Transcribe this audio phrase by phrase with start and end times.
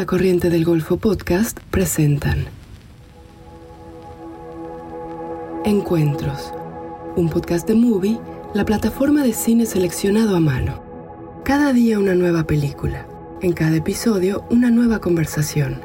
[0.00, 2.46] La Corriente del Golfo Podcast presentan
[5.66, 6.54] Encuentros,
[7.16, 8.18] un podcast de Movie,
[8.54, 10.82] la plataforma de cine seleccionado a mano.
[11.44, 13.06] Cada día una nueva película,
[13.42, 15.82] en cada episodio una nueva conversación.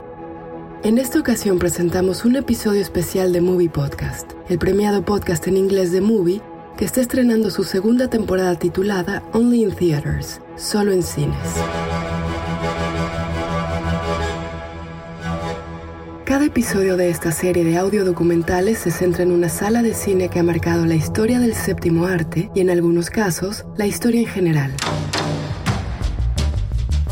[0.84, 5.92] En esta ocasión presentamos un episodio especial de Movie Podcast, el premiado podcast en inglés
[5.92, 6.42] de Movie
[6.78, 11.36] que está estrenando su segunda temporada titulada Only in Theaters, solo en cines.
[16.26, 20.28] Cada episodio de esta serie de audio documentales se centra en una sala de cine
[20.28, 24.26] que ha marcado la historia del séptimo arte y en algunos casos la historia en
[24.26, 24.74] general.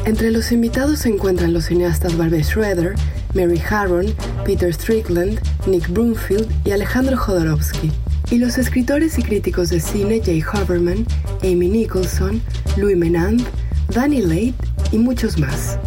[0.05, 2.95] Entre los invitados se encuentran los cineastas Barbie Schroeder,
[3.35, 4.07] Mary Harron,
[4.45, 7.91] Peter Strickland, Nick Broomfield y Alejandro Jodorowsky.
[8.31, 11.05] Y los escritores y críticos de cine Jay Haberman,
[11.43, 12.41] Amy Nicholson,
[12.77, 13.45] Louis Menand,
[13.93, 14.55] Danny Late
[14.91, 15.77] y muchos más.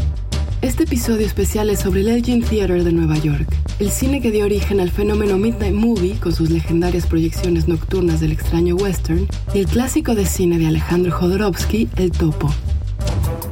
[0.67, 3.47] Este episodio especial es sobre el Elgin Theater de Nueva York,
[3.79, 8.33] el cine que dio origen al fenómeno Midnight Movie con sus legendarias proyecciones nocturnas del
[8.33, 12.53] extraño western y el clásico de cine de Alejandro Jodorowsky, El Topo.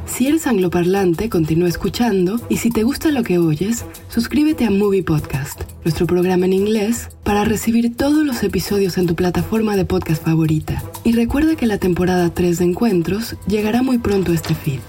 [0.05, 5.03] Si eres angloparlante, continúa escuchando y si te gusta lo que oyes, suscríbete a Movie
[5.03, 10.21] Podcast, nuestro programa en inglés, para recibir todos los episodios en tu plataforma de podcast
[10.21, 10.83] favorita.
[11.05, 14.81] Y recuerda que la temporada 3 de Encuentros llegará muy pronto a este feed.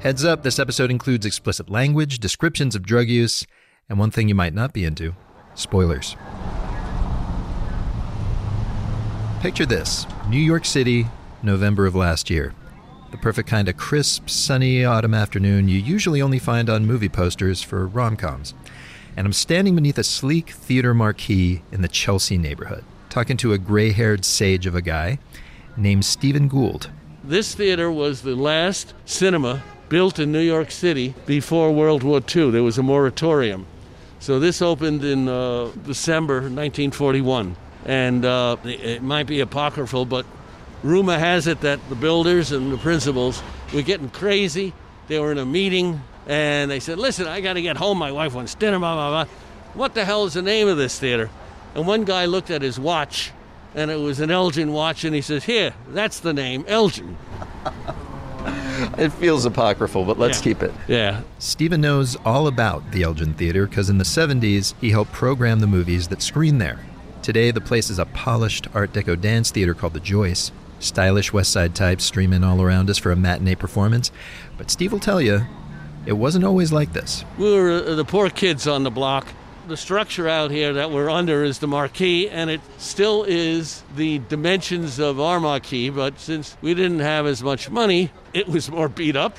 [0.00, 3.46] Heads up, this episode includes explicit language, descriptions of drug use,
[3.86, 5.14] and one thing you might not be into
[5.54, 6.16] spoilers.
[9.42, 11.06] Picture this New York City,
[11.42, 12.54] November of last year.
[13.10, 17.62] The perfect kind of crisp, sunny autumn afternoon you usually only find on movie posters
[17.62, 18.54] for rom coms.
[19.18, 23.58] And I'm standing beneath a sleek theater marquee in the Chelsea neighborhood, talking to a
[23.58, 25.18] gray haired sage of a guy
[25.76, 26.88] named Stephen Gould.
[27.22, 32.52] This theater was the last cinema built in New York City before World War II.
[32.52, 33.66] There was a moratorium.
[34.20, 37.56] So this opened in uh, December 1941.
[37.84, 40.24] And uh, it might be apocryphal, but
[40.82, 43.42] rumor has it that the builders and the principals
[43.74, 44.72] were getting crazy.
[45.08, 47.98] They were in a meeting and they said, Listen, I got to get home.
[47.98, 49.34] My wife wants dinner, blah, blah, blah.
[49.74, 51.30] What the hell is the name of this theater?
[51.74, 53.32] And one guy looked at his watch
[53.74, 57.16] and it was an Elgin watch and he says, Here, that's the name, Elgin.
[58.98, 60.44] it feels apocryphal, but let's Yeah.
[60.44, 60.72] keep it.
[60.88, 61.20] Yeah.
[61.38, 65.66] Stephen knows all about the Elgin Theater because in the 70s he helped program the
[65.66, 66.80] movies that screen there.
[67.22, 70.52] Today, the place is a polished Art Deco dance theater called the Joyce.
[70.78, 74.10] Stylish West Side types stream in all around us for a matinee performance.
[74.56, 75.42] But Steve will tell you,
[76.06, 77.22] it wasn't always like this.
[77.36, 79.26] We were uh, the poor kids on the block.
[79.68, 84.18] The structure out here that we're under is the marquee, and it still is the
[84.18, 88.88] dimensions of our marquee, but since we didn't have as much money, it was more
[88.88, 89.36] beat up.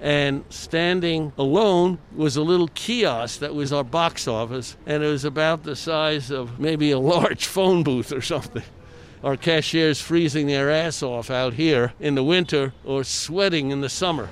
[0.00, 5.24] And standing alone was a little kiosk that was our box office, and it was
[5.24, 8.64] about the size of maybe a large phone booth or something.
[9.22, 13.88] Our cashiers freezing their ass off out here in the winter or sweating in the
[13.88, 14.28] summer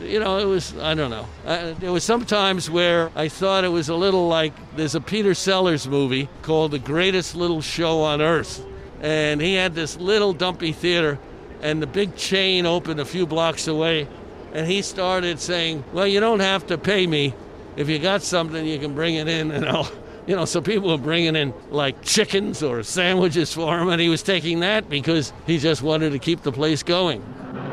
[0.00, 1.26] you know, it was, I don't know.
[1.44, 5.00] Uh, there was some times where I thought it was a little like there's a
[5.00, 8.64] Peter Sellers movie called The Greatest Little Show on Earth.
[9.00, 11.18] And he had this little dumpy theater,
[11.62, 14.08] and the big chain opened a few blocks away.
[14.52, 17.34] And he started saying, Well, you don't have to pay me.
[17.76, 19.90] If you got something, you can bring it in, and I'll.
[20.26, 24.08] You know, so people were bringing in like chickens or sandwiches for him, and he
[24.08, 27.24] was taking that because he just wanted to keep the place going.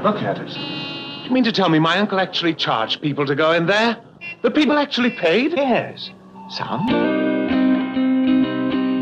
[0.01, 0.86] Look at it.
[1.27, 3.97] You mean to tell me my uncle actually charged people to go in there?
[4.43, 5.51] The people actually paid?
[5.51, 6.09] Yes.
[6.49, 6.87] Some.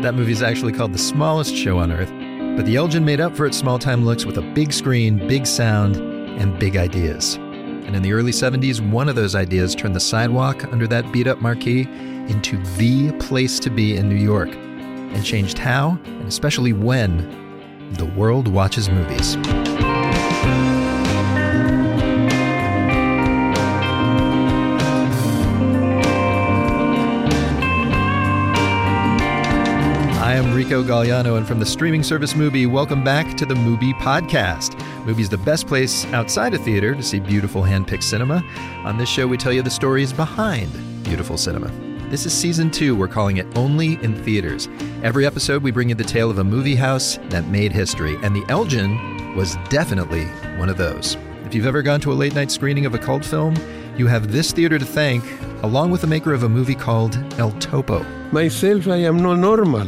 [0.02, 2.10] That movie is actually called The Smallest Show on Earth,
[2.56, 5.46] but the Elgin made up for its small time looks with a big screen, big
[5.46, 7.36] sound, and big ideas.
[7.36, 11.28] And in the early 70s, one of those ideas turned the sidewalk under that beat
[11.28, 16.72] up marquee into the place to be in New York and changed how, and especially
[16.72, 19.36] when, the world watches movies.
[30.56, 33.92] I am Rico Galliano, and from the streaming service Mubi, welcome back to the Mubi
[34.00, 34.70] Podcast.
[35.04, 38.42] Mubi's the best place outside a theater to see beautiful hand-picked cinema.
[38.82, 40.72] On this show, we tell you the stories behind
[41.04, 41.70] beautiful cinema.
[42.08, 42.96] This is season two.
[42.96, 44.66] We're calling it Only in Theaters.
[45.02, 48.34] Every episode, we bring you the tale of a movie house that made history, and
[48.34, 50.24] the Elgin was definitely
[50.56, 51.18] one of those.
[51.44, 53.56] If you've ever gone to a late night screening of a cult film,
[53.98, 55.22] you have this theater to thank,
[55.62, 58.02] along with the maker of a movie called El Topo.
[58.32, 59.86] Myself, I am not normal.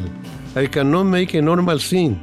[0.59, 2.21] I cannot make a normal scene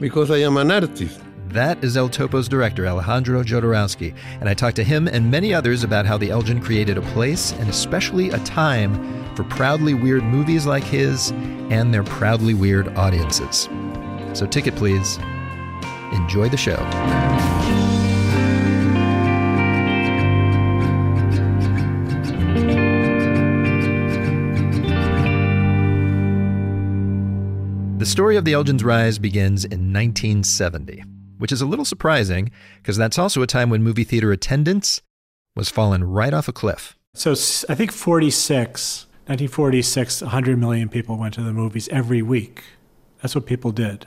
[0.00, 1.20] because I am an artist.
[1.48, 5.84] That is El Topo's director, Alejandro Jodorowsky, and I talked to him and many others
[5.84, 8.94] about how the Elgin created a place and especially a time
[9.34, 11.30] for proudly weird movies like his
[11.68, 13.68] and their proudly weird audiences.
[14.32, 15.18] So, ticket please.
[16.14, 16.78] Enjoy the show.
[28.08, 31.04] Story of the Elgin's rise begins in 1970
[31.38, 35.00] which is a little surprising because that's also a time when movie theater attendance
[35.56, 36.96] was falling right off a cliff.
[37.14, 42.62] So I think 46, 1946, 100 million people went to the movies every week.
[43.22, 44.06] That's what people did.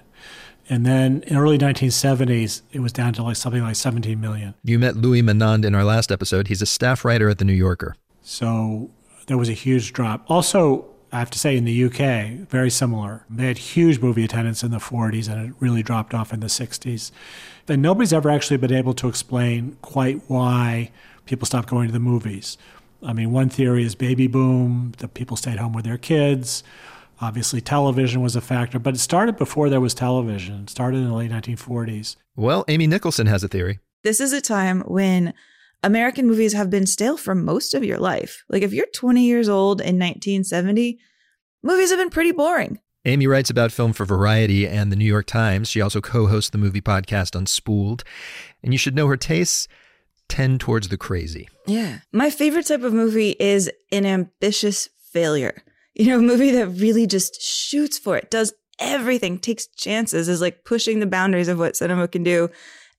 [0.69, 4.54] And then in early 1970s, it was down to like something like 17 million.
[4.63, 6.47] You met Louis Menand in our last episode.
[6.47, 7.95] He's a staff writer at The New Yorker.
[8.21, 8.92] So
[9.27, 10.24] there was a huge drop.
[10.30, 13.25] Also, I have to say, in the UK, very similar.
[13.30, 16.48] They had huge movie attendance in the 40s and it really dropped off in the
[16.48, 17.12] 60s.
[17.68, 20.92] And nobody's ever actually been able to explain quite why
[21.25, 22.58] people stopped going to the movies.
[23.04, 26.63] I mean, one theory is baby boom, that people stayed home with their kids.
[27.19, 30.64] Obviously, television was a factor, but it started before there was television.
[30.64, 32.16] It started in the late 1940s.
[32.36, 33.80] Well, Amy Nicholson has a theory.
[34.04, 35.34] This is a time when
[35.83, 38.44] American movies have been stale for most of your life.
[38.50, 41.00] Like if you're 20 years old in 1970,
[41.63, 42.80] movies have been pretty boring.
[43.04, 45.68] Amy writes about film for Variety and the New York Times.
[45.68, 48.04] She also co hosts the movie podcast Unspooled.
[48.62, 49.68] And you should know her tastes
[50.30, 51.50] tend towards the crazy.
[51.66, 52.00] Yeah.
[52.12, 55.63] My favorite type of movie is an ambitious failure.
[55.95, 60.39] You know, a movie that really just shoots for it, does everything, takes chances, is
[60.39, 62.50] like pushing the boundaries of what cinema can do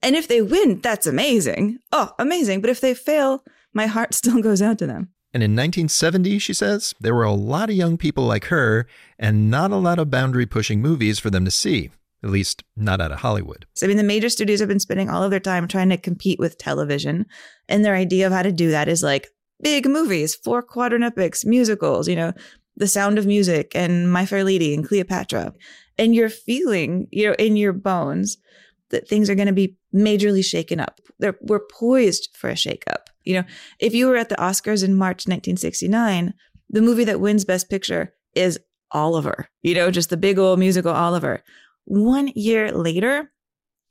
[0.03, 1.79] and if they win, that's amazing.
[1.91, 2.61] Oh, amazing.
[2.61, 5.09] But if they fail, my heart still goes out to them.
[5.33, 8.85] And in 1970, she says, there were a lot of young people like her
[9.17, 11.89] and not a lot of boundary pushing movies for them to see,
[12.23, 13.65] at least not out of Hollywood.
[13.73, 15.97] So, I mean, the major studios have been spending all of their time trying to
[15.97, 17.25] compete with television.
[17.67, 19.29] And their idea of how to do that is like
[19.59, 22.33] big movies, four quadrant epics, musicals, you know,
[22.77, 25.53] The Sound of Music and My Fair Lady and Cleopatra.
[25.97, 28.37] And you're feeling, you know, in your bones
[28.93, 31.01] that things are going to be majorly shaken up.
[31.19, 33.07] They're, we're poised for a shakeup.
[33.23, 33.43] You know,
[33.79, 36.33] if you were at the Oscars in March 1969,
[36.69, 38.59] the movie that wins Best Picture is
[38.91, 41.43] Oliver, you know, just the big old musical Oliver.
[41.85, 43.31] One year later,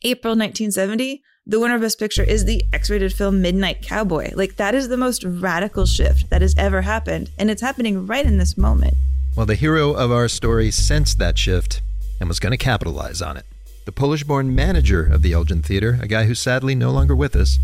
[0.03, 4.31] April 1970, the winner of Best Picture is the X rated film Midnight Cowboy.
[4.35, 7.31] Like, that is the most radical shift that has ever happened.
[7.39, 8.95] And it's happening right in this moment.
[9.37, 11.83] Well, the hero of our story sensed that shift
[12.21, 13.47] and was going to capitalize on it
[13.84, 17.34] the Polish born manager of the Elgin Theater, a guy who's sadly no longer with
[17.34, 17.58] us,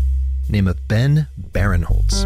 [0.49, 2.25] name of Ben Barenholtz.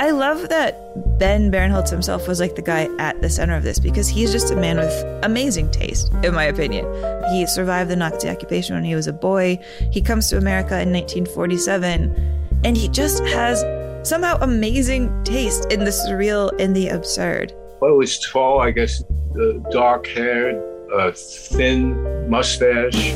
[0.00, 3.78] I love that Ben Barenholtz himself was like the guy at the center of this
[3.78, 6.84] because he's just a man with amazing taste, in my opinion.
[7.30, 9.58] He survived the Nazi occupation when he was a boy.
[9.92, 13.64] He comes to America in 1947, and he just has
[14.08, 17.52] somehow amazing taste in the surreal and the absurd.
[17.80, 20.56] Well, he was tall, I guess, uh, dark haired,
[20.92, 23.14] a thin mustache.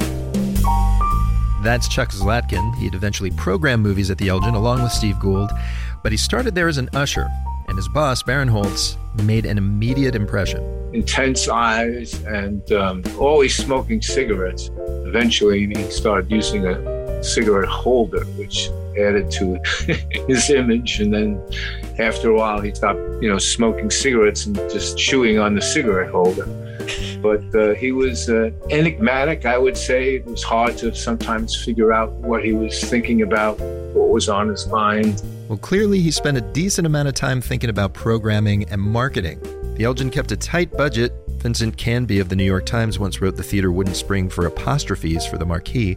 [1.63, 2.75] That's Chuck Zlatkin.
[2.77, 5.51] He'd eventually program movies at the Elgin along with Steve Gould,
[6.03, 7.29] but he started there as an usher,
[7.69, 10.63] and his boss, Barenholtz, made an immediate impression.
[10.95, 14.71] Intense eyes and um, always smoking cigarettes.
[15.07, 19.61] Eventually, he started using a cigarette holder, which added to
[20.27, 21.01] his image.
[21.01, 21.41] And then
[21.99, 26.11] after a while, he stopped, you know, smoking cigarettes and just chewing on the cigarette
[26.11, 26.49] holder
[27.23, 30.17] but uh, he was uh, enigmatic, I would say.
[30.17, 33.59] It was hard to sometimes figure out what he was thinking about,
[33.95, 35.23] what was on his mind.
[35.49, 39.41] Well, clearly, he spent a decent amount of time thinking about programming and marketing.
[39.77, 41.13] The Elgin kept a tight budget.
[41.39, 45.25] Vincent Canby of the New York Times once wrote the theater wouldn't spring for apostrophes
[45.25, 45.97] for the marquee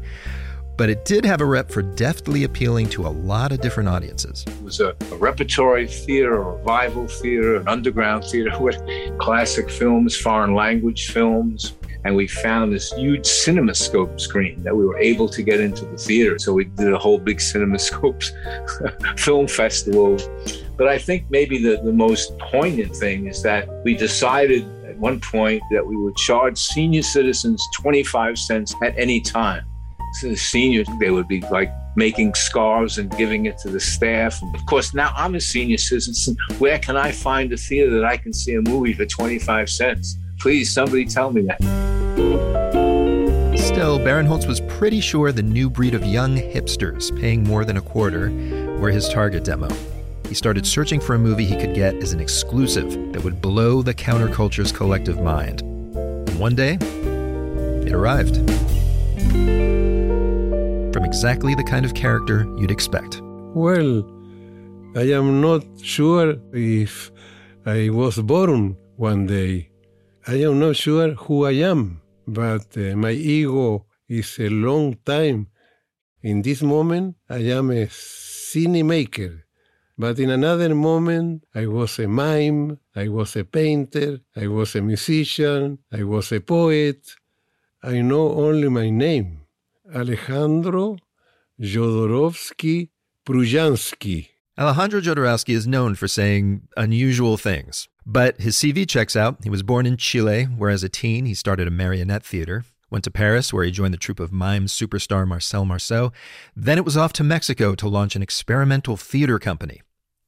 [0.77, 4.43] but it did have a rep for deftly appealing to a lot of different audiences.
[4.47, 8.81] It was a, a repertory theater, a revival theater, an underground theater with
[9.19, 11.73] classic films, foreign language films.
[12.05, 15.97] And we found this huge cinemascope screen that we were able to get into the
[15.97, 16.37] theater.
[16.37, 18.21] So we did a whole big cinemascope
[19.19, 20.17] film festival.
[20.75, 25.21] But I think maybe the, the most poignant thing is that we decided at one
[25.21, 29.63] point that we would charge senior citizens 25 cents at any time
[30.13, 34.41] seniors, they would be like making scarves and giving it to the staff.
[34.53, 36.35] Of course, now I'm a senior citizen.
[36.57, 40.17] Where can I find a theater that I can see a movie for 25 cents?
[40.39, 41.61] Please, somebody tell me that.
[43.57, 47.81] Still, Barenholtz was pretty sure the new breed of young hipsters paying more than a
[47.81, 48.29] quarter
[48.79, 49.69] were his target demo.
[50.27, 53.81] he started searching for a movie he could get as an exclusive that would blow
[53.81, 55.61] the counterculture's collective mind.
[55.61, 56.77] And one day,
[57.85, 58.41] it arrived.
[61.13, 63.21] Exactly the kind of character you'd expect.
[63.53, 64.03] Well,
[64.95, 67.11] I am not sure if
[67.67, 69.69] I was born one day.
[70.25, 75.49] I am not sure who I am, but uh, my ego is a long time.
[76.23, 79.43] In this moment, I am a cinemaker.
[79.95, 84.81] But in another moment, I was a mime, I was a painter, I was a
[84.81, 87.05] musician, I was a poet.
[87.83, 89.42] I know only my name
[89.91, 90.97] Alejandro
[91.59, 92.89] Jodorowsky
[93.25, 94.29] Prujansky.
[94.57, 99.43] Alejandro Jodorowsky is known for saying unusual things, but his CV checks out.
[99.43, 103.03] He was born in Chile, where as a teen he started a marionette theater, went
[103.03, 106.13] to Paris, where he joined the troupe of mime superstar Marcel Marceau.
[106.55, 109.81] Then it was off to Mexico to launch an experimental theater company,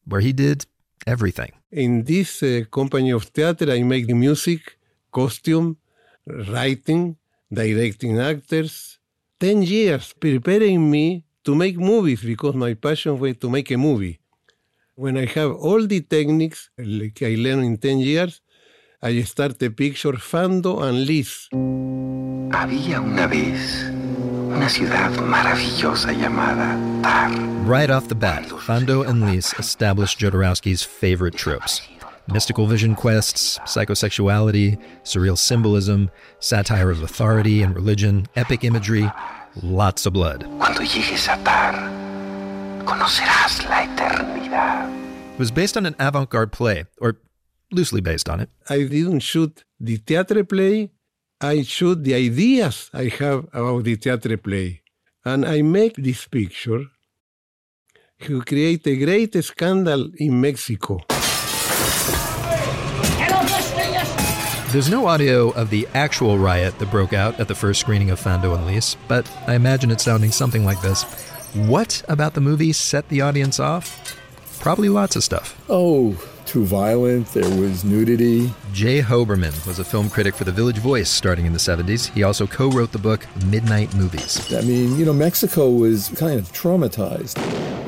[0.04, 0.66] where he did
[1.08, 1.54] everything.
[1.72, 4.78] In this uh, company of theater, I make the music,
[5.12, 5.78] costume,
[6.26, 7.16] writing,
[7.54, 8.95] directing actors.
[9.40, 14.20] 10 years preparing me to make movies because my passion was to make a movie.
[14.96, 18.42] When I have all the techniques like I learned in 10 years,
[19.02, 21.50] I start the picture Fando and Lis.
[21.52, 27.32] Había una vez una ciudad maravillosa llamada Tar.
[27.66, 31.82] Right off the bat, Fando and Lis established Jodorowsky's favorite tropes
[32.28, 39.10] mystical vision quests, psychosexuality, surreal symbolism, satire of authority and religion, epic imagery,
[39.62, 40.46] lots of blood.
[40.60, 41.74] Cuando llegues a Tar,
[42.86, 44.90] conocerás la eternidad.
[45.34, 47.18] It was based on an avant garde play, or
[47.72, 48.50] loosely based on it.
[48.70, 50.92] I didn't shoot the theater play,
[51.42, 54.82] I shoot the ideas I have about the theater play.
[55.26, 56.86] And I make this picture
[58.22, 61.00] to create a great scandal in Mexico.
[64.76, 68.20] There's no audio of the actual riot that broke out at the first screening of
[68.20, 71.04] Fando and Lis, but I imagine it sounding something like this.
[71.54, 74.20] What about the movie set the audience off?
[74.60, 75.58] Probably lots of stuff.
[75.70, 76.22] Oh,
[76.56, 77.28] too violent.
[77.34, 78.50] There was nudity.
[78.72, 82.10] Jay Hoberman was a film critic for The Village Voice starting in the 70s.
[82.14, 84.54] He also co wrote the book Midnight Movies.
[84.54, 87.38] I mean, you know, Mexico was kind of traumatized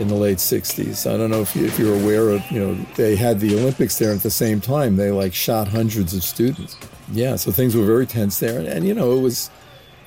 [0.01, 1.09] in the late 60s.
[1.09, 3.99] I don't know if, you, if you're aware of, you know, they had the Olympics
[3.99, 4.97] there at the same time.
[4.97, 6.75] They like shot hundreds of students.
[7.13, 8.59] Yeah, so things were very tense there.
[8.59, 9.49] And, and you know, it was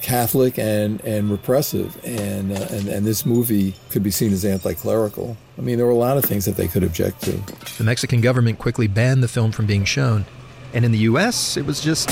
[0.01, 2.03] Catholic and, and repressive.
[2.05, 5.37] And, uh, and, and this movie could be seen as anti clerical.
[5.59, 7.33] I mean, there were a lot of things that they could object to.
[7.79, 10.25] The Mexican government quickly banned the film from being shown.
[10.73, 12.11] And in the US, it was just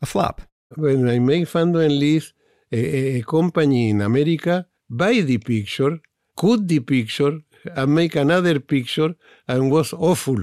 [0.00, 0.42] a flop.
[0.76, 2.32] When I made Fando and Lis,
[2.70, 5.98] a, a company in America buy the picture,
[6.36, 7.40] cut the picture,
[7.76, 9.14] and make another picture,
[9.46, 10.38] and was awful.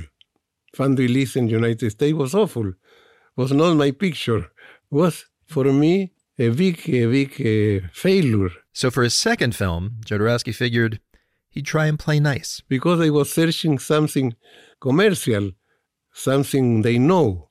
[0.75, 2.74] Fando and Lis in the United States was awful.
[3.36, 4.51] Was not my picture.
[4.91, 8.50] Was for me a big, a big uh, failure.
[8.72, 11.01] So for his second film, Jodorowsky figured
[11.50, 12.62] he'd try and play nice.
[12.70, 14.36] Because I was searching something
[14.79, 15.51] commercial,
[16.13, 17.48] something they know.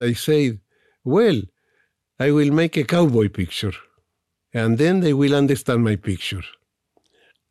[0.00, 0.60] I said,
[1.02, 1.40] well,
[2.20, 3.72] I will make a cowboy picture,
[4.52, 6.44] and then they will understand my picture.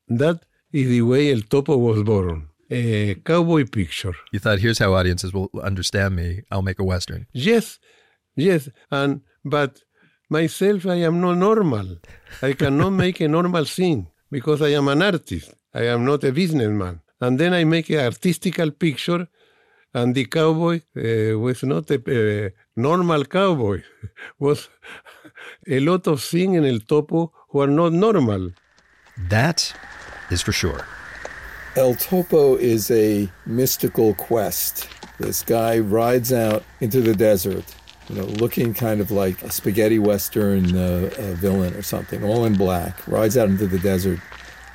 [0.08, 2.50] That is the way El Topo was born.
[2.70, 4.13] A cowboy picture.
[4.32, 6.44] You thought, here's how audiences will understand me.
[6.50, 7.27] I'll make a Western.
[7.34, 7.80] Yes,
[8.36, 8.70] yes.
[8.89, 9.82] And but
[10.30, 11.98] myself, I am not normal.
[12.42, 15.54] I cannot make a normal scene because I am an artist.
[15.74, 17.02] I am not a businessman.
[17.20, 19.28] And then I make an artistical picture,
[19.94, 23.84] and the cowboy uh, was not a, normal cowboy.
[24.40, 24.70] was
[25.68, 28.52] a lot of things in El Topo who are not normal.
[29.30, 29.74] That
[30.32, 30.86] is for sure.
[31.76, 34.90] El Topo is a mystical quest.
[35.20, 37.66] This guy rides out into the desert,
[38.10, 42.46] you know, looking kind of like a spaghetti western uh, uh, villain or something, all
[42.46, 44.20] in black, rides out into the desert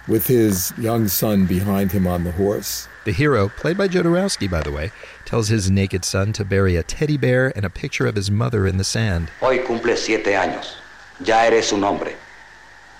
[0.06, 2.88] with his young son behind him on the horse.
[3.04, 4.90] The hero, played by Jodorowsky, by the way,
[5.24, 8.66] tells his naked son to bury a teddy bear and a picture of his mother
[8.66, 9.30] in the sand.
[9.40, 10.76] Hoy cumple siete años.
[11.24, 12.16] Ya eres un hombre.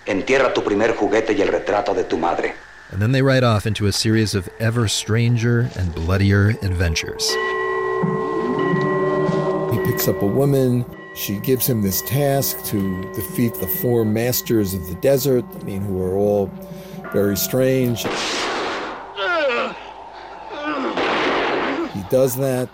[0.07, 2.55] Entierra tu primer juguete y el retrato de tu madre.
[2.91, 7.31] And then they ride off into a series of ever stranger and bloodier adventures.
[10.07, 10.87] Up a woman.
[11.14, 15.83] She gives him this task to defeat the four masters of the desert, I mean,
[15.83, 16.47] who are all
[17.12, 18.05] very strange.
[21.93, 22.71] He does that.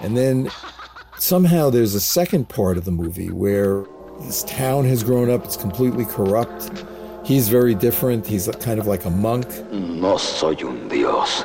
[0.00, 0.50] And then
[1.18, 3.84] somehow there's a second part of the movie where
[4.20, 6.84] This town has grown up, it's completely corrupt.
[7.24, 8.26] He's very different.
[8.26, 9.46] He's kind of like a monk.
[9.72, 11.44] No soy un dios.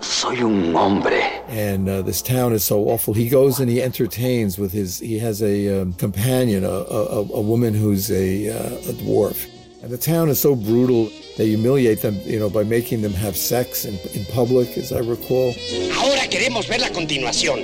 [0.00, 1.20] Soy un hombre.
[1.48, 3.14] And uh, this town is so awful.
[3.14, 4.98] He goes and he entertains with his.
[4.98, 9.48] He has a um, companion, a, a, a, woman who's a, uh, a dwarf.
[9.82, 11.10] And the town is so brutal.
[11.36, 15.00] They humiliate them, you know, by making them have sex in, in public, as I
[15.00, 15.54] recall.
[15.98, 17.60] Ahora queremos ver la continuación.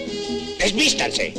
[0.59, 1.35] Desvístanse.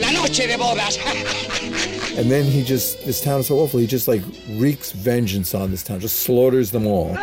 [0.00, 0.98] La noche de bodas.
[2.18, 3.78] and then he just, this town is so awful.
[3.78, 4.22] He just like
[4.58, 7.16] wreaks vengeance on this town, just slaughters them all.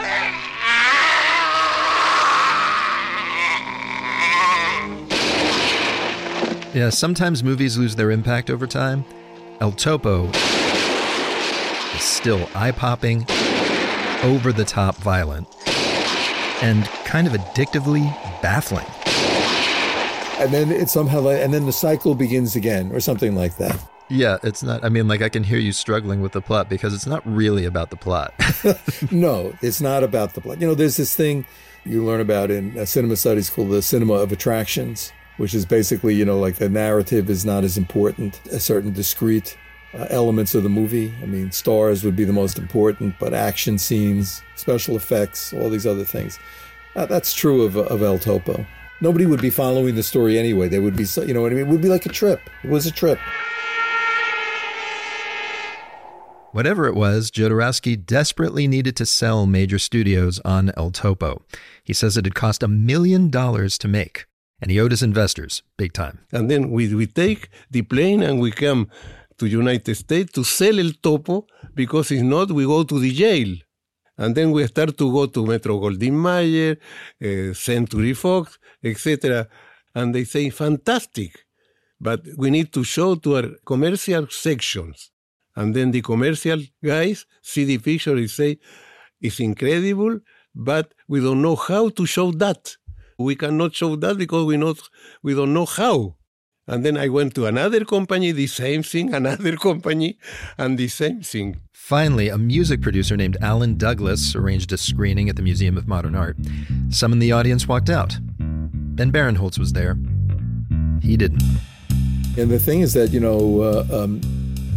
[6.73, 9.05] Yeah, sometimes movies lose their impact over time.
[9.61, 13.27] El Topo is still eye popping,
[14.23, 15.47] over the top violent,
[16.63, 18.01] and kind of addictively
[18.41, 18.87] baffling.
[20.39, 23.79] And then it somehow, like, and then the cycle begins again, or something like that.
[24.09, 24.83] Yeah, it's not.
[24.83, 27.65] I mean, like, I can hear you struggling with the plot because it's not really
[27.65, 28.33] about the plot.
[29.11, 30.59] no, it's not about the plot.
[30.59, 31.45] You know, there's this thing
[31.85, 36.25] you learn about in cinema studies called the cinema of attractions, which is basically, you
[36.25, 39.57] know, like the narrative is not as important as certain discrete
[39.93, 41.13] uh, elements of the movie.
[41.21, 45.87] I mean, stars would be the most important, but action scenes, special effects, all these
[45.87, 46.39] other things.
[46.95, 48.65] Uh, that's true of, of El Topo.
[49.01, 50.69] Nobody would be following the story anyway.
[50.69, 51.67] They would be, you know what I mean?
[51.67, 52.39] It would be like a trip.
[52.63, 53.19] It was a trip.
[56.53, 61.41] Whatever it was, Jodorowsky desperately needed to sell major studios on El Topo.
[61.83, 64.27] He says it had cost a million dollars to make,
[64.63, 66.19] and he owed his investors big time.
[66.31, 68.87] And then we, we take the plane and we come
[69.37, 73.57] to United States to sell El Topo because if not, we go to the jail.
[74.17, 76.77] And then we start to go to Metro Goldwyn Mayer,
[77.21, 79.49] uh, Century Fox, etc.
[79.93, 81.31] And they say, fantastic,
[81.99, 85.11] but we need to show to our commercial sections.
[85.57, 88.59] And then the commercial guys see the picture and say,
[89.19, 90.19] it's incredible,
[90.55, 92.77] but we don't know how to show that.
[93.17, 94.77] We cannot show that because we not
[95.21, 96.15] we don't know how.
[96.65, 100.17] And then I went to another company, the same thing, another company,
[100.57, 101.57] and the same thing.
[101.73, 106.15] Finally, a music producer named Alan Douglas arranged a screening at the Museum of Modern
[106.15, 106.37] Art.
[106.89, 108.17] Some in the audience walked out.
[108.39, 109.97] Ben Barenholtz was there.
[111.01, 111.43] He didn't.
[112.37, 114.21] And the thing is that, you know, uh, um,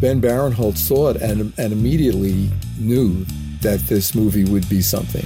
[0.00, 3.24] Ben Barenholtz saw it and, and immediately knew
[3.60, 5.24] that this movie would be something.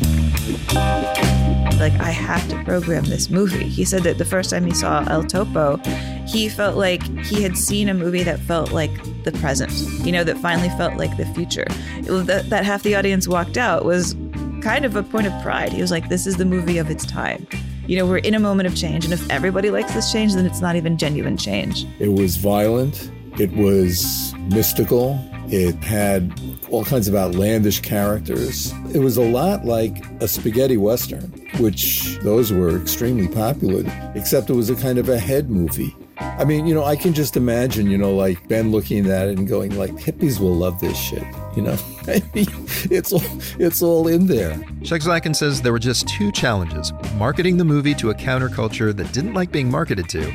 [1.81, 3.65] Like, I have to program this movie.
[3.65, 5.79] He said that the first time he saw El Topo,
[6.27, 8.91] he felt like he had seen a movie that felt like
[9.25, 9.73] the present,
[10.05, 11.65] you know, that finally felt like the future.
[12.03, 14.15] That, that half the audience walked out was
[14.61, 15.73] kind of a point of pride.
[15.73, 17.47] He was like, this is the movie of its time.
[17.87, 20.45] You know, we're in a moment of change, and if everybody likes this change, then
[20.45, 21.87] it's not even genuine change.
[21.99, 25.19] It was violent, it was mystical,
[25.53, 26.33] it had
[26.71, 28.73] all kinds of outlandish characters.
[28.95, 31.23] It was a lot like a spaghetti western,
[31.59, 33.83] which those were extremely popular,
[34.15, 35.97] except it was a kind of a head movie.
[36.19, 39.39] I mean, you know, I can just imagine, you know, like Ben looking at it
[39.39, 41.25] and going, like, hippies will love this shit.
[41.57, 43.23] You know, it's all
[43.59, 44.63] it's all in there.
[44.85, 49.35] Chuck says there were just two challenges: marketing the movie to a counterculture that didn't
[49.35, 50.33] like being marketed to,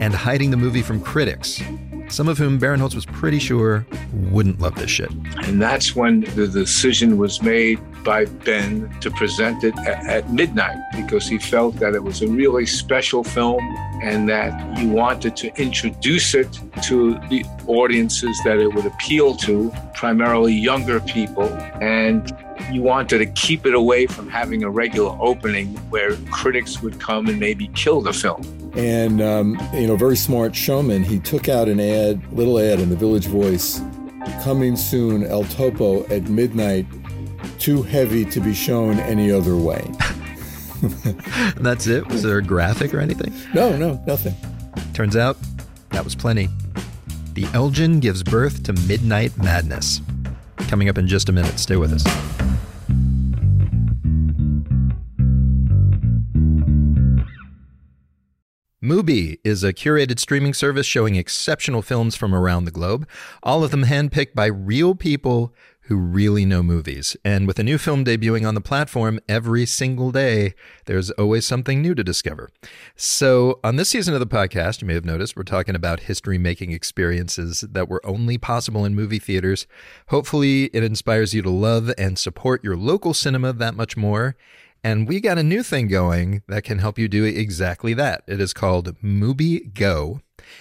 [0.00, 1.60] and hiding the movie from critics
[2.08, 5.10] some of whom Barenholtz was pretty sure wouldn't love this shit.
[5.44, 10.76] And that's when the decision was made by Ben to present it at, at midnight
[10.94, 13.62] because he felt that it was a really special film
[14.02, 19.72] and that he wanted to introduce it to the audiences that it would appeal to,
[19.94, 21.48] primarily younger people.
[21.80, 22.32] And
[22.70, 27.28] you wanted to keep it away from having a regular opening where critics would come
[27.28, 28.42] and maybe kill the film.
[28.74, 32.90] And, um, you know, very smart showman, he took out an ad, little ad in
[32.90, 33.80] the Village Voice,
[34.42, 36.86] coming soon, El Topo at midnight,
[37.58, 39.90] too heavy to be shown any other way.
[41.56, 42.06] That's it?
[42.08, 43.32] Was there a graphic or anything?
[43.54, 44.34] No, no, nothing.
[44.92, 45.36] Turns out
[45.90, 46.48] that was plenty.
[47.32, 50.00] The Elgin gives birth to Midnight Madness.
[50.68, 51.58] Coming up in just a minute.
[51.58, 52.04] Stay with us.
[58.86, 63.08] Mubi is a curated streaming service showing exceptional films from around the globe,
[63.42, 65.52] all of them handpicked by real people
[65.86, 67.16] who really know movies.
[67.24, 70.54] And with a new film debuting on the platform every single day,
[70.86, 72.50] there's always something new to discover.
[72.96, 76.38] So, on this season of the podcast, you may have noticed we're talking about history
[76.38, 79.66] making experiences that were only possible in movie theaters.
[80.08, 84.36] Hopefully, it inspires you to love and support your local cinema that much more
[84.84, 88.22] And we got a new thing going that can help you do exactly that.
[88.28, 90.20] It is called Mubi Go.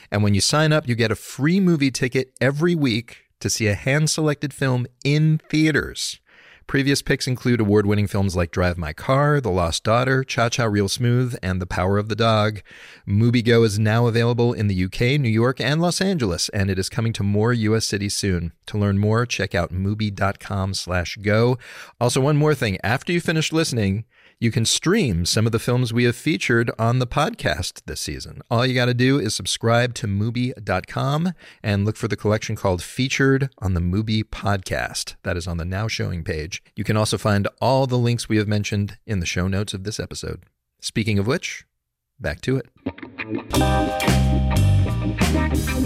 [0.09, 3.67] And when you sign up, you get a free movie ticket every week to see
[3.67, 6.19] a hand selected film in theaters.
[6.65, 10.65] Previous picks include award winning films like Drive My Car, The Lost Daughter, Cha Cha
[10.65, 12.63] Real Smooth, and The Power of the Dog.
[13.07, 16.89] MubiGo is now available in the UK, New York, and Los Angeles, and it is
[16.89, 18.51] coming to more US cities soon.
[18.65, 21.59] To learn more, check out mubi.com slash go.
[22.01, 22.79] Also, one more thing.
[22.83, 24.05] After you finish listening,
[24.39, 28.41] you can stream some of the films we have featured on the podcast this season.
[28.51, 31.31] All you got to do is subscribe to Mubi.com
[31.63, 35.15] and look for the collection called Featured on the Mubi Podcast.
[35.23, 36.61] That is on the Now Showing page.
[36.75, 39.83] You can also find all the links we have mentioned in the show notes of
[39.83, 40.43] this episode.
[40.81, 41.65] Speaking of which,
[42.19, 42.67] back to it.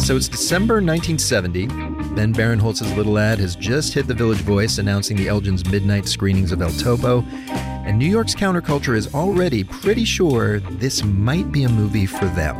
[0.01, 1.98] So it's December 1970.
[2.19, 6.51] Ben Barenholtz's little ad has just hit the Village Voice announcing the Elgin's midnight screenings
[6.51, 7.21] of El Topo.
[7.21, 12.57] And New York's counterculture is already pretty sure this might be a movie for them.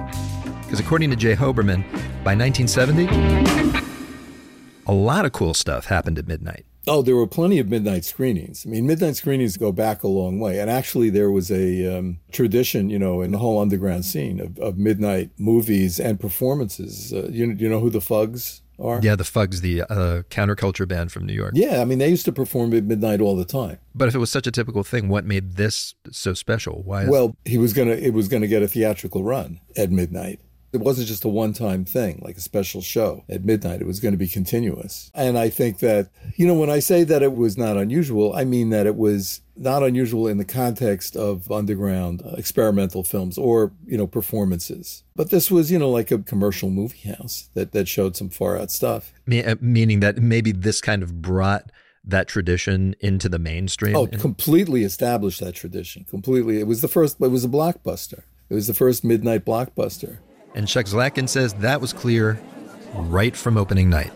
[0.62, 1.84] Because according to Jay Hoberman,
[2.24, 3.10] by 1970,
[4.88, 6.66] a lot of cool stuff happened at midnight.
[6.88, 8.66] Oh, there were plenty of midnight screenings.
[8.66, 10.62] I mean, midnight screenings go back a long way.
[10.62, 14.58] And actually, there was a um, tradition, you know, in the whole underground scene of,
[14.60, 17.12] of midnight movies and performances.
[17.12, 18.62] Uh, you, you know who the Fugs
[19.02, 21.52] Yeah, the Fugs, the uh, counterculture band from New York.
[21.56, 23.78] Yeah, I mean, they used to perform at midnight all the time.
[23.94, 26.82] But if it was such a typical thing, what made this so special?
[26.84, 27.04] Why?
[27.04, 30.40] Is- well, he was gonna it was gonna get a theatrical run at midnight.
[30.72, 33.82] It wasn't just a one time thing, like a special show at midnight.
[33.82, 35.10] It was going to be continuous.
[35.16, 38.44] And I think that, you know, when I say that it was not unusual, I
[38.46, 43.74] mean that it was not unusual in the context of underground uh, experimental films or,
[43.86, 45.04] you know, performances.
[45.16, 48.58] But this was, you know, like a commercial movie house that, that showed some far
[48.58, 49.14] out stuff.
[49.28, 51.72] Me- uh, meaning that maybe this kind of brought
[52.06, 53.96] that tradition into the mainstream.
[53.96, 56.06] Oh, completely established that tradition.
[56.10, 56.60] Completely.
[56.60, 58.24] It was the first, it was a blockbuster.
[58.50, 60.18] It was the first midnight blockbuster.
[60.56, 62.40] And Chuck Zlatkin says that was clear
[62.96, 64.12] right from opening night.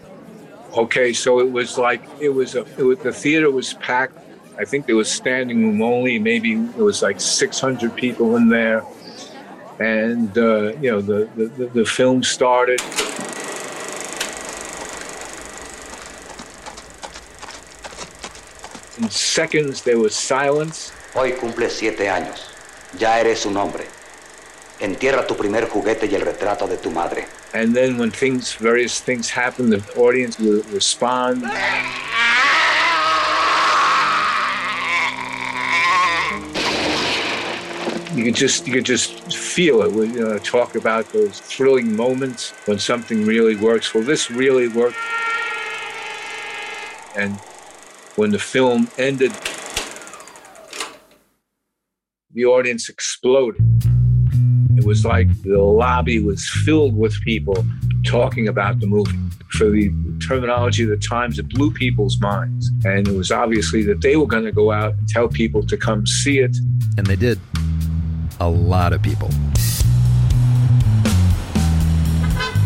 [0.75, 4.17] Okay, so it was like it was a it was, the theater was packed.
[4.57, 6.19] I think there was standing room only.
[6.19, 8.83] Maybe it was like 600 people in there,
[9.79, 12.79] and uh, you know the, the the film started.
[18.99, 20.91] In seconds, there was silence.
[21.15, 22.45] Hoy cumple siete años.
[22.99, 23.85] Ya eres un hombre.
[24.79, 27.25] Entierra tu primer juguete y el retrato de tu madre.
[27.53, 31.43] And then when things, various things happen, the audience will respond.
[38.13, 39.91] You could just, you could just feel it.
[39.91, 43.93] We you uh, know, talk about those thrilling moments when something really works.
[43.93, 44.97] Well, this really worked.
[47.15, 47.39] And
[48.15, 49.31] when the film ended,
[52.33, 53.61] the audience exploded.
[54.77, 57.65] It was like the lobby was filled with people
[58.05, 59.17] talking about the movie.
[59.49, 59.91] For the
[60.27, 62.71] terminology of the times, it blew people's minds.
[62.85, 65.77] And it was obviously that they were going to go out and tell people to
[65.77, 66.55] come see it.
[66.97, 67.39] And they did.
[68.43, 69.29] A lot of people.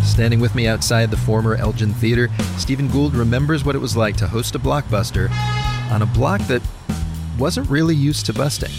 [0.04, 4.18] Standing with me outside the former Elgin Theater, Stephen Gould remembers what it was like
[4.18, 5.30] to host a blockbuster
[5.92, 6.64] on a block that
[7.38, 8.72] wasn't really used to busting.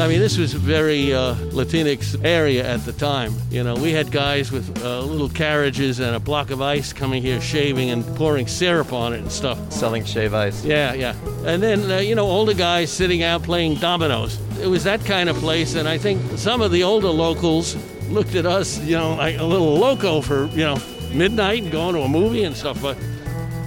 [0.00, 3.34] I mean, this was a very uh, Latinx area at the time.
[3.50, 7.22] You know, we had guys with uh, little carriages and a block of ice coming
[7.22, 9.70] here shaving and pouring syrup on it and stuff.
[9.70, 10.64] Selling shave ice.
[10.64, 11.14] Yeah, yeah.
[11.44, 14.38] And then, uh, you know, older guys sitting out playing dominoes.
[14.62, 17.76] It was that kind of place, and I think some of the older locals
[18.08, 20.76] looked at us, you know, like a little loco for, you know,
[21.12, 22.96] midnight and going to a movie and stuff, but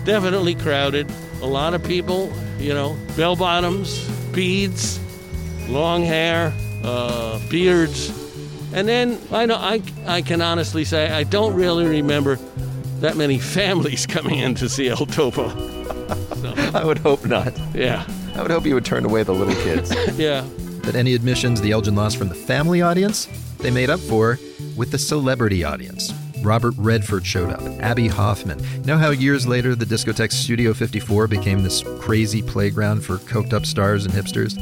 [0.06, 1.12] definitely crowded.
[1.42, 5.00] A lot of people, you know, bell bottoms, beads,
[5.68, 6.54] long hair,
[6.84, 8.10] uh, beards.
[8.74, 12.38] And then I know I, I can honestly say I don't really remember
[13.00, 15.50] that many families coming in to see El Topo.
[16.36, 17.54] So, I would hope not.
[17.74, 18.06] Yeah.
[18.36, 19.94] I would hope you would turn away the little kids.
[20.18, 20.46] yeah.
[20.86, 24.40] But any admissions the Elgin lost from the family audience, they made up for
[24.78, 26.14] with the celebrity audience.
[26.44, 28.60] Robert Redford showed up, Abbie Hoffman.
[28.60, 33.52] You know how years later the discotheque Studio 54 became this crazy playground for coked
[33.52, 34.56] up stars and hipsters?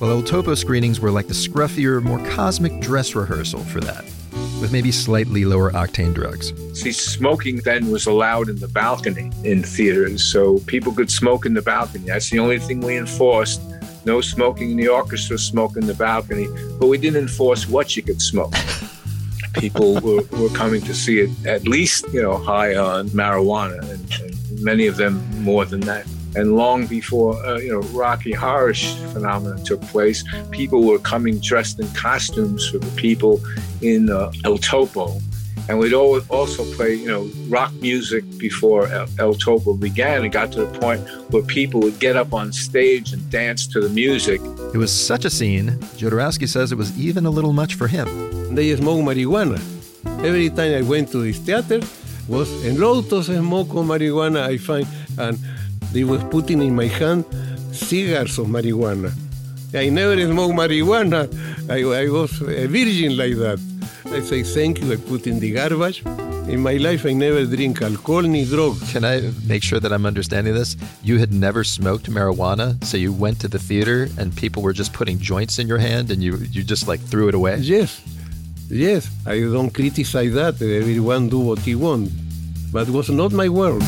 [0.00, 4.04] Well, El Topo screenings were like the scruffier, more cosmic dress rehearsal for that,
[4.60, 6.52] with maybe slightly lower octane drugs.
[6.80, 11.54] See, smoking then was allowed in the balcony in theaters, so people could smoke in
[11.54, 12.04] the balcony.
[12.04, 13.60] That's the only thing we enforced.
[14.04, 16.46] No smoking in the orchestra, smoke in the balcony,
[16.78, 18.54] but we didn't enforce what you could smoke.
[19.54, 24.12] People were, were coming to see it at least, you know, high on marijuana, and,
[24.20, 26.06] and many of them more than that.
[26.36, 31.80] And long before, uh, you know, Rocky Horror phenomenon took place, people were coming dressed
[31.80, 33.40] in costumes for the people
[33.80, 35.20] in uh, El Topo.
[35.68, 40.24] And we'd also play, you know, rock music before El, El Topo began.
[40.24, 41.00] It got to the point
[41.30, 44.40] where people would get up on stage and dance to the music.
[44.72, 48.54] It was such a scene, Jodorowsky says it was even a little much for him.
[48.54, 49.60] They smoke marijuana.
[50.24, 51.80] Every time I went to this theater,
[52.28, 54.86] was a lot of smoke marijuana I find,
[55.18, 55.38] and
[55.92, 57.24] they was putting in my hand
[57.72, 59.12] cigars of marijuana.
[59.74, 61.28] I never smoked marijuana.
[61.70, 63.58] I, I was a virgin like that.
[64.10, 64.92] I say thank you.
[64.92, 66.04] I put in the garbage.
[66.48, 68.90] In my life, I never drink alcohol ni drugs.
[68.90, 70.76] Can I make sure that I'm understanding this?
[71.02, 74.94] You had never smoked marijuana, so you went to the theater and people were just
[74.94, 77.58] putting joints in your hand and you, you just like threw it away?
[77.58, 78.02] Yes.
[78.70, 79.10] Yes.
[79.26, 80.60] I don't criticize that.
[80.62, 82.10] Everyone do what he want.
[82.72, 83.82] But it was not my world.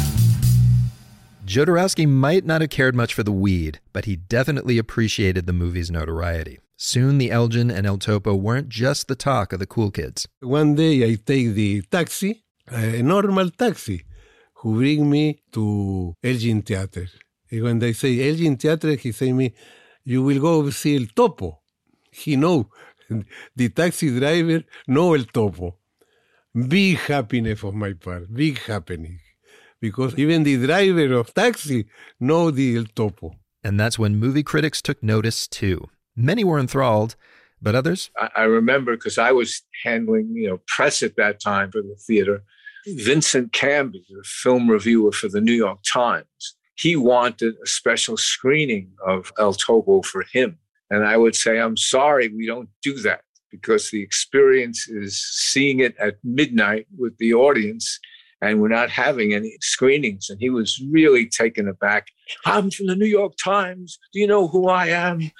[1.46, 5.90] Jodorowsky might not have cared much for the weed, but he definitely appreciated the movie's
[5.90, 6.59] notoriety.
[6.83, 10.27] Soon the Elgin and El Topo weren't just the talk of the cool kids.
[10.40, 14.07] One day I take the taxi, a normal taxi,
[14.55, 17.07] who bring me to Elgin Theater.
[17.51, 19.53] And when they say Elgin Theater, he say me,
[20.05, 21.61] you will go see El Topo.
[22.11, 22.71] He know,
[23.57, 25.77] the taxi driver know El Topo.
[26.66, 29.21] Big happiness of my part, big happening
[29.83, 31.88] because even the driver of taxi
[32.21, 33.33] know the El Topo.
[33.62, 35.90] And that's when movie critics took notice too.
[36.20, 37.16] Many were enthralled,
[37.62, 38.11] but others?
[38.37, 42.42] I, remember because I was handling, you know, press at that time for the theater.
[42.87, 48.90] Vincent Canby, the film reviewer for the New York Times, he wanted a special screening
[49.06, 50.59] of El Topo for him.
[50.90, 55.80] And I would say, I'm sorry, we don't do that because the experience is seeing
[55.80, 57.98] it at midnight with the audience
[58.40, 60.31] and we're not having any screenings.
[60.31, 62.09] And he was really taken aback.
[62.46, 63.98] I'm from the New York Times.
[64.12, 65.31] Do you know who I am?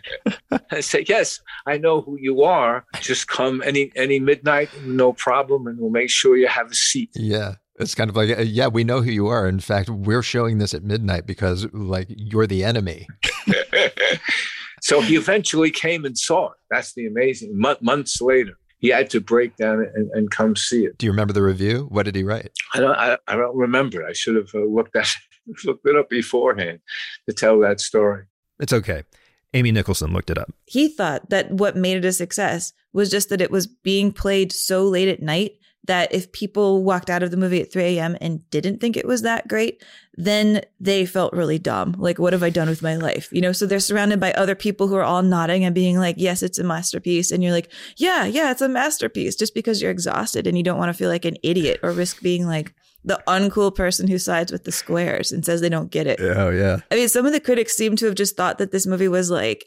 [0.70, 2.84] I say, Yes, I know who you are.
[3.00, 7.10] Just come any any midnight, no problem, and we'll make sure you have a seat.
[7.14, 7.56] Yeah.
[7.78, 9.48] It's kind of like, uh, yeah, we know who you are.
[9.48, 13.06] In fact, we're showing this at midnight because, like, you're the enemy.
[14.82, 16.58] so he eventually came and saw it.
[16.70, 17.58] That's the amazing.
[17.80, 20.98] months later, he had to break down and, and come see it.
[20.98, 21.86] Do you remember the review?
[21.90, 22.50] What did he write?
[22.74, 22.96] I don't.
[22.96, 24.04] I, I don't remember.
[24.04, 25.12] I should have uh, looked that
[25.64, 26.80] looked it up beforehand
[27.28, 28.24] to tell that story.
[28.58, 29.04] It's okay.
[29.52, 30.52] Amy Nicholson looked it up.
[30.66, 34.52] He thought that what made it a success was just that it was being played
[34.52, 35.52] so late at night
[35.84, 38.16] that if people walked out of the movie at 3 a.m.
[38.20, 39.82] and didn't think it was that great,
[40.14, 41.94] then they felt really dumb.
[41.98, 43.30] Like, what have I done with my life?
[43.32, 46.16] You know, so they're surrounded by other people who are all nodding and being like,
[46.18, 47.30] yes, it's a masterpiece.
[47.30, 50.78] And you're like, yeah, yeah, it's a masterpiece just because you're exhausted and you don't
[50.78, 54.52] want to feel like an idiot or risk being like, the uncool person who sides
[54.52, 56.20] with the squares and says they don't get it.
[56.20, 56.80] Oh, yeah.
[56.90, 59.30] I mean, some of the critics seem to have just thought that this movie was
[59.30, 59.64] like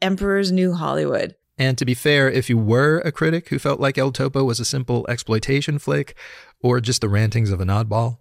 [0.00, 1.34] Emperor's New Hollywood.
[1.58, 4.60] And to be fair, if you were a critic who felt like El Topo was
[4.60, 6.16] a simple exploitation flick
[6.60, 8.18] or just the rantings of an oddball,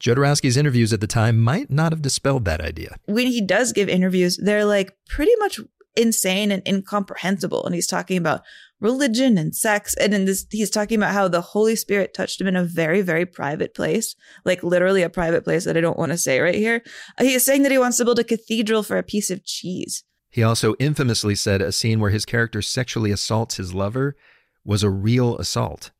[0.00, 2.96] Jodorowsky's interviews at the time might not have dispelled that idea.
[3.06, 5.60] When he does give interviews, they're like pretty much
[5.96, 7.64] insane and incomprehensible.
[7.64, 8.42] And he's talking about
[8.80, 9.94] religion and sex.
[9.94, 13.00] And in this, he's talking about how the Holy Spirit touched him in a very,
[13.00, 16.54] very private place, like literally a private place that I don't want to say right
[16.54, 16.82] here.
[17.18, 20.04] He is saying that he wants to build a cathedral for a piece of cheese.
[20.34, 24.16] He also infamously said a scene where his character sexually assaults his lover
[24.64, 25.92] was a real assault.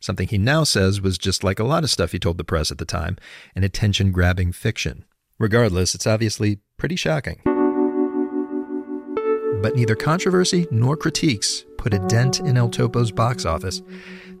[0.00, 2.70] Something he now says was just like a lot of stuff he told the press
[2.70, 3.18] at the time,
[3.54, 5.04] an attention grabbing fiction.
[5.38, 7.42] Regardless, it's obviously pretty shocking.
[9.60, 13.82] But neither controversy nor critiques put a dent in El Topo's box office.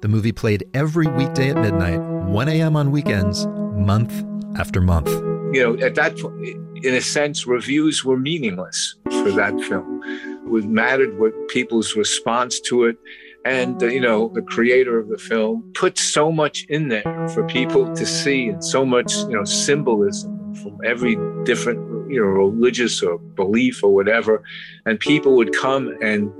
[0.00, 2.74] The movie played every weekday at midnight, 1 a.m.
[2.74, 4.24] on weekends, month
[4.58, 5.35] after month.
[5.52, 6.44] You know, at that point,
[6.84, 10.02] in a sense, reviews were meaningless for that film.
[10.44, 12.96] What mattered what people's response to it.
[13.44, 17.46] And, uh, you know, the creator of the film put so much in there for
[17.46, 21.78] people to see and so much, you know, symbolism from every different,
[22.10, 24.42] you know, religious or belief or whatever.
[24.84, 26.32] And people would come and,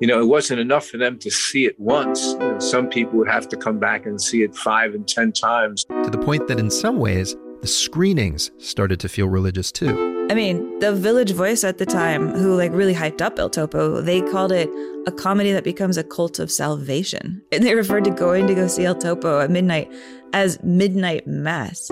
[0.00, 2.32] you know, it wasn't enough for them to see it once.
[2.32, 5.32] You know, some people would have to come back and see it five and 10
[5.32, 5.84] times.
[6.04, 10.26] To the point that in some ways, the screenings started to feel religious too.
[10.30, 14.02] I mean, the Village Voice at the time, who like really hyped up El Topo,
[14.02, 14.68] they called it
[15.06, 17.40] a comedy that becomes a cult of salvation.
[17.52, 19.90] And they referred to going to go see El Topo at midnight
[20.34, 21.90] as midnight mass.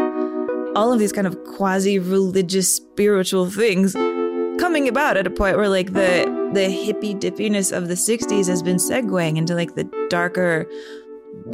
[0.76, 3.94] All of these kind of quasi religious spiritual things
[4.60, 8.62] coming about at a point where like the the hippy dippiness of the 60s has
[8.62, 10.66] been segueing into like the darker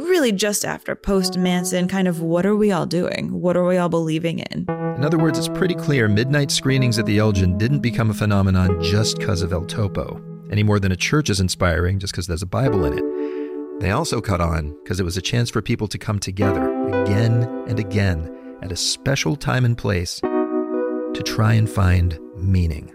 [0.01, 3.31] really just after post Manson, kind of what are we all doing?
[3.31, 4.65] What are we all believing in?
[4.69, 8.81] In other words, it's pretty clear midnight screenings at the Elgin didn't become a phenomenon
[8.81, 12.41] just because of El Topo, any more than a church is inspiring just because there's
[12.41, 13.79] a Bible in it.
[13.79, 16.69] They also caught on because it was a chance for people to come together
[17.03, 22.93] again and again at a special time and place to try and find meaning.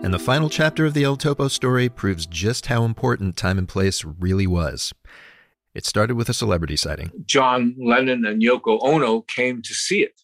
[0.00, 3.68] And the final chapter of the El Topo story proves just how important time and
[3.68, 4.94] place really was.
[5.74, 7.10] It started with a celebrity sighting.
[7.26, 10.20] John Lennon and Yoko Ono came to see it,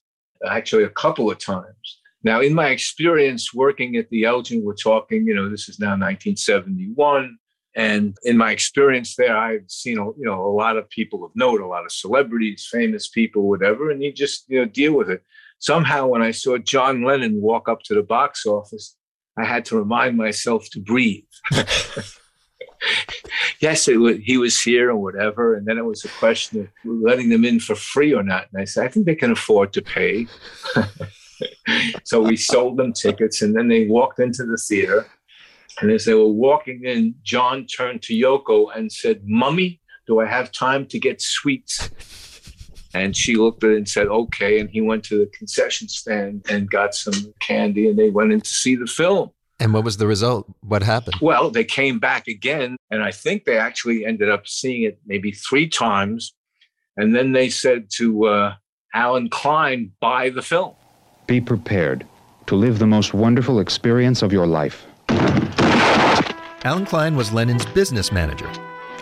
[0.49, 2.01] actually, a couple of times.
[2.23, 5.91] Now, in my experience working at the Elgin, we're talking, you know, this is now
[5.91, 7.37] 1971.
[7.77, 11.61] And in my experience there, I've seen, you know, a lot of people of note,
[11.61, 15.25] a lot of celebrities, famous people, whatever, and you just, you know, deal with it.
[15.59, 18.97] Somehow, when I saw John Lennon walk up to the box office,
[19.37, 21.25] I had to remind myself to breathe.
[23.61, 25.55] yes, was, he was here or whatever.
[25.55, 28.47] And then it was a question of letting them in for free or not.
[28.53, 30.27] And I said, I think they can afford to pay.
[32.05, 35.07] so we sold them tickets and then they walked into the theater.
[35.81, 40.27] And as they were walking in, John turned to Yoko and said, Mummy, do I
[40.27, 41.91] have time to get sweets?
[42.95, 44.61] And she looked at it and said, okay.
[44.61, 48.41] And he went to the concession stand and got some candy and they went in
[48.41, 49.31] to see the film.
[49.61, 50.47] And what was the result?
[50.61, 51.17] What happened?
[51.21, 52.77] Well, they came back again.
[52.91, 56.35] And I think they actually ended up seeing it maybe three times.
[56.97, 58.55] And then they said to uh,
[58.95, 60.75] Allen Klein, buy the film.
[61.27, 62.07] Be prepared
[62.47, 64.87] to live the most wonderful experience of your life.
[66.65, 68.51] Allen Klein was Lennon's business manager.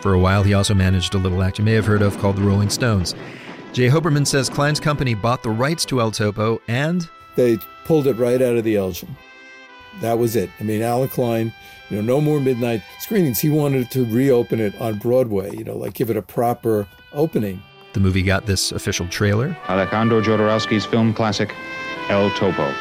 [0.01, 2.37] For a while, he also managed a little act you may have heard of called
[2.37, 3.15] the Rolling Stones.
[3.73, 7.09] Jay Hoberman says Klein's company bought the rights to El Topo and.
[7.37, 7.57] They
[7.87, 9.17] pulled it right out of the Elgin.
[10.03, 10.51] That was it.
[10.61, 11.55] I mean, Allen Klein,
[11.89, 13.39] you know, no more midnight screenings.
[13.39, 17.63] He wanted to reopen it on Broadway, you know, like give it a proper opening.
[17.95, 21.55] The movie got this official trailer Alejandro Jodorowsky's film classic,
[22.11, 22.75] El Topo.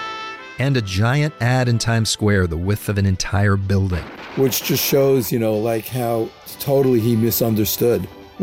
[0.59, 4.03] And a giant ad in Times Square, the width of an entire building.
[4.35, 6.27] Which just shows, you know, like how
[6.59, 8.09] totally he misunderstood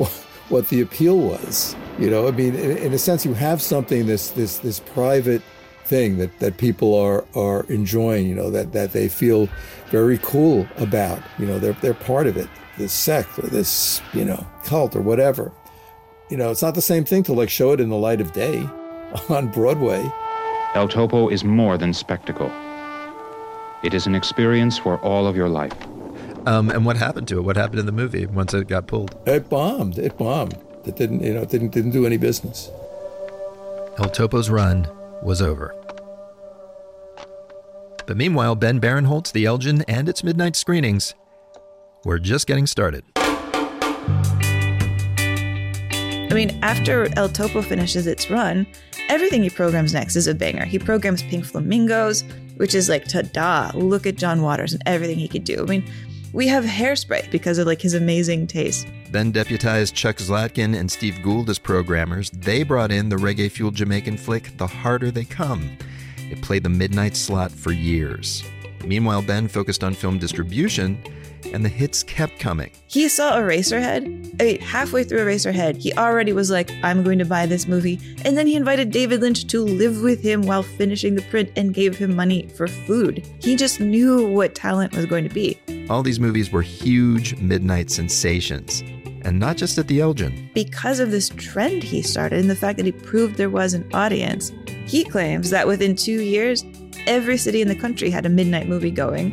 [0.49, 1.77] what, the appeal was.
[1.99, 5.43] You know, I mean, in, in a sense, you have something this this this private
[5.85, 8.29] thing that, that people are are enjoying.
[8.29, 9.49] You know, that that they feel
[9.87, 11.21] very cool about.
[11.39, 12.49] You know, they're they're part of it.
[12.77, 15.53] This sect or this you know cult or whatever.
[16.31, 18.33] You know, it's not the same thing to like show it in the light of
[18.33, 18.59] day
[19.29, 20.11] on Broadway.
[20.75, 22.53] El Topo is more than spectacle.
[23.83, 25.88] It is an experience for all of your life.
[26.46, 27.42] Um, and what happened to it?
[27.42, 29.14] What happened in the movie once it got pulled?
[29.27, 29.98] It bombed.
[29.98, 30.57] It bombed.
[30.87, 32.70] It didn't, you know, it didn't didn't do any business.
[33.98, 34.88] El Topo's run
[35.22, 35.74] was over.
[38.07, 41.14] But meanwhile, Ben Barenholtz, the Elgin, and its midnight screenings
[42.05, 43.05] were just getting started.
[46.31, 48.66] I mean, after El Topo finishes its run,
[49.09, 50.64] everything he programs next is a banger.
[50.64, 52.22] He programs Pink Flamingos,
[52.57, 55.62] which is like, ta-da, look at John Waters and everything he could do.
[55.62, 55.85] I mean,
[56.33, 58.87] we have hairspray because of like his amazing taste.
[59.11, 62.31] Ben deputized Chuck Zlatkin and Steve Gould as programmers.
[62.31, 65.77] They brought in the reggae fueled Jamaican flick The Harder They Come.
[66.31, 68.45] It played the midnight slot for years.
[68.85, 71.03] Meanwhile, Ben focused on film distribution,
[71.53, 72.71] and the hits kept coming.
[72.87, 74.37] He saw Eraserhead.
[74.41, 77.99] I mean, halfway through Eraserhead, he already was like, I'm going to buy this movie.
[78.25, 81.73] And then he invited David Lynch to live with him while finishing the print and
[81.73, 83.27] gave him money for food.
[83.41, 85.59] He just knew what talent was going to be.
[85.90, 88.83] All these movies were huge midnight sensations.
[89.22, 90.51] And not just at the Elgin.
[90.55, 93.88] Because of this trend he started and the fact that he proved there was an
[93.94, 94.53] audience,
[94.87, 96.64] he claims that within two years,
[97.07, 99.33] every city in the country had a midnight movie going.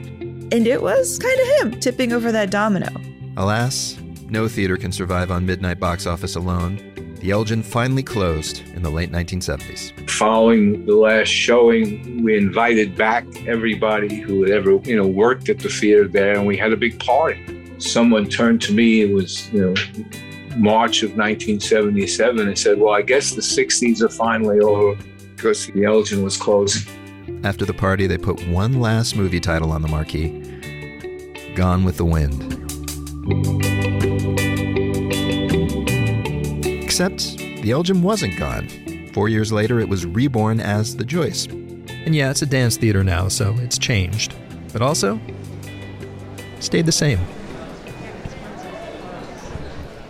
[0.51, 2.89] And it was kind of him tipping over that domino.
[3.35, 3.97] Alas,
[4.29, 6.94] no theater can survive on midnight box office alone.
[7.19, 10.10] The Elgin finally closed in the late 1970s.
[10.10, 15.60] Following the last showing, we invited back everybody who had ever, you know, worked at
[15.60, 17.39] the theater there, and we had a big party.
[17.80, 19.01] Someone turned to me.
[19.01, 19.73] It was, you know,
[20.58, 24.97] March of 1977, and said, "Well, I guess the '60s are finally over
[25.36, 26.92] because the Elgin was closing."
[27.44, 30.42] After the party, they put one last movie title on the marquee
[31.56, 33.75] Gone with the Wind.
[36.96, 38.69] Except the Elgin wasn't gone.
[39.12, 41.46] Four years later, it was reborn as the Joyce.
[41.46, 44.33] And yeah, it's a dance theater now, so it's changed.
[44.71, 45.19] But also,
[46.62, 47.19] stayed the same.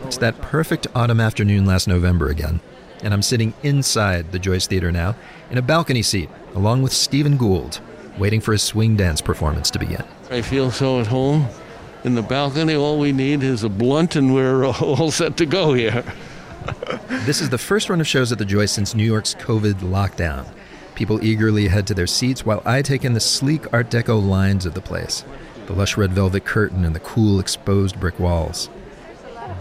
[0.03, 2.59] It's that perfect autumn afternoon last November again,
[3.01, 5.15] and I'm sitting inside the Joyce Theater now
[5.49, 7.79] in a balcony seat along with Stephen Gould,
[8.19, 10.03] waiting for his swing dance performance to begin.
[10.29, 11.47] I feel so at home.
[12.03, 15.73] In the balcony, all we need is a blunt, and we're all set to go
[15.73, 16.03] here.
[17.25, 20.47] This is the first run of shows at the Joyce since New York's COVID lockdown.
[20.95, 24.65] People eagerly head to their seats while I take in the sleek Art Deco lines
[24.65, 25.25] of the place
[25.65, 28.69] the lush red velvet curtain and the cool exposed brick walls.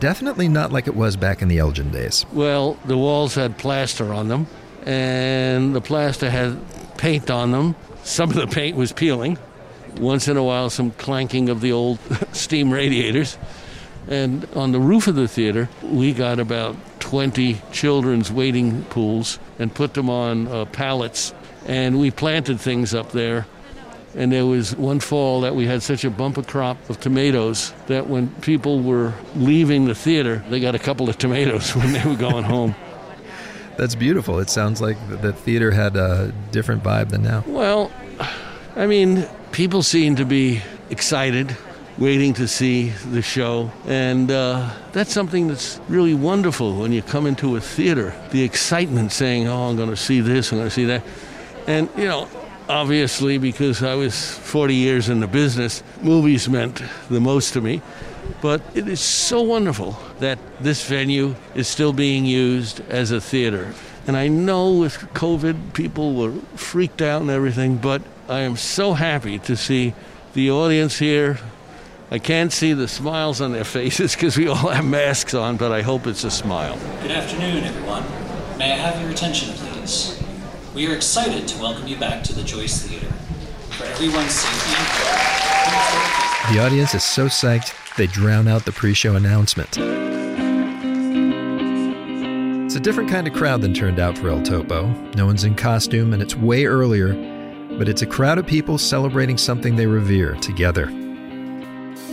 [0.00, 2.26] Definitely not like it was back in the Elgin days.
[2.32, 4.46] Well, the walls had plaster on them,
[4.84, 6.58] and the plaster had
[6.96, 7.74] paint on them.
[8.02, 9.38] Some of the paint was peeling.
[9.98, 11.98] Once in a while, some clanking of the old
[12.32, 13.38] steam radiators.
[14.08, 19.72] And on the roof of the theater, we got about 20 children's wading pools and
[19.74, 21.34] put them on uh, pallets.
[21.66, 23.46] And we planted things up there.
[24.16, 28.06] And there was one fall that we had such a bumper crop of tomatoes that
[28.08, 32.16] when people were leaving the theater, they got a couple of tomatoes when they were
[32.16, 32.74] going home.
[33.76, 34.38] That's beautiful.
[34.38, 37.44] It sounds like the theater had a different vibe than now.
[37.46, 37.92] Well,
[38.76, 41.54] I mean, people seem to be excited,
[41.98, 43.70] waiting to see the show.
[43.86, 48.14] And uh, that's something that's really wonderful when you come into a theater.
[48.30, 51.02] The excitement saying, oh, I'm going to see this, I'm going to see that.
[51.66, 52.28] And, you know,
[52.68, 57.80] obviously, because I was 40 years in the business, movies meant the most to me.
[58.40, 63.74] But it is so wonderful that this venue is still being used as a theater.
[64.06, 68.94] And I know with COVID, people were freaked out and everything, but I am so
[68.94, 69.94] happy to see
[70.34, 71.38] the audience here.
[72.10, 75.72] I can't see the smiles on their faces because we all have masks on, but
[75.72, 76.78] I hope it's a smile.
[77.00, 78.04] Good afternoon, everyone.
[78.58, 80.22] May I have your attention, please?
[80.74, 83.10] We are excited to welcome you back to the Joyce Theater.
[83.76, 84.70] For everyone's safety
[86.52, 89.78] The audience is so psyched they drown out the pre show announcement.
[92.64, 94.88] It's a different kind of crowd than turned out for El Topo.
[95.16, 97.14] No one's in costume, and it's way earlier,
[97.78, 100.90] but it's a crowd of people celebrating something they revere together.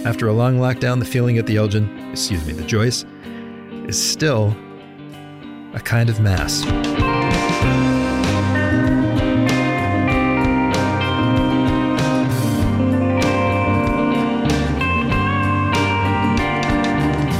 [0.03, 3.05] After a long lockdown, the feeling at the Elgin, excuse me, the Joyce,
[3.87, 4.55] is still
[5.73, 6.65] a kind of mass.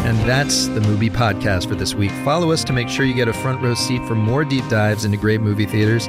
[0.06, 2.12] And that's the movie podcast for this week.
[2.24, 5.04] Follow us to make sure you get a front row seat for more deep dives
[5.04, 6.08] into great movie theaters.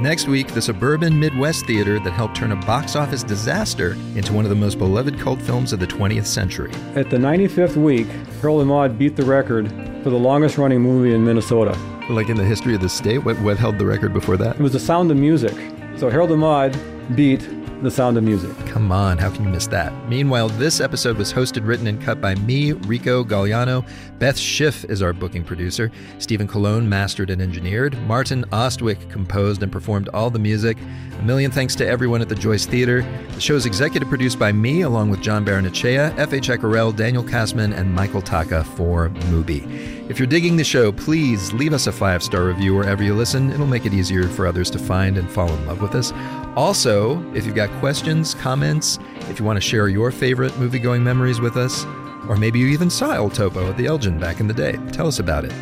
[0.00, 4.46] Next week, the suburban Midwest theater that helped turn a box office disaster into one
[4.46, 6.72] of the most beloved cult films of the 20th century.
[6.94, 8.06] At the 95th week,
[8.40, 9.68] Harold and Maude beat the record
[10.02, 11.78] for the longest running movie in Minnesota.
[12.08, 13.18] Like in the history of the state?
[13.18, 14.56] What, what held the record before that?
[14.56, 15.54] It was The Sound of Music.
[15.98, 16.74] So Harold and Maude
[17.14, 17.46] beat
[17.82, 18.54] the Sound of Music.
[18.66, 19.92] Come on, how can you miss that?
[20.08, 23.86] Meanwhile, this episode was hosted, written, and cut by me, Rico Gagliano.
[24.18, 25.90] Beth Schiff is our booking producer.
[26.18, 27.96] Stephen Colon mastered and engineered.
[28.06, 30.76] Martin Ostwick composed and performed all the music.
[31.18, 33.02] A million thanks to everyone at the Joyce Theater.
[33.32, 36.48] The show is executive produced by me, along with John Barrenechea, F.H.
[36.48, 40.10] Eckerell, Daniel Kassman, and Michael Taka for Mubi.
[40.10, 43.52] If you're digging the show, please leave us a five star review wherever you listen.
[43.52, 46.12] It'll make it easier for others to find and fall in love with us.
[46.60, 48.98] Also, if you've got questions, comments,
[49.30, 51.86] if you want to share your favorite movie going memories with us,
[52.28, 55.06] or maybe you even saw El Topo at the Elgin back in the day, tell
[55.06, 55.52] us about it.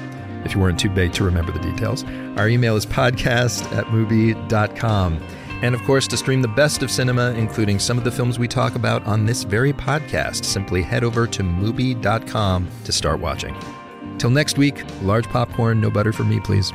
[0.44, 2.02] If you weren't too big to remember the details,
[2.36, 5.22] our email is podcast at mubi.com.
[5.62, 8.48] And of course, to stream the best of cinema, including some of the films we
[8.48, 13.56] talk about on this very podcast, simply head over to mubi.com to start watching.
[14.18, 16.72] Till next week, large popcorn, no butter for me, please.